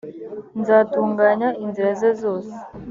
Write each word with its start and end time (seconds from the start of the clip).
nzatunganya 0.61 1.49
inzira 1.63 1.89
ze 1.99 2.09
zose 2.21 2.51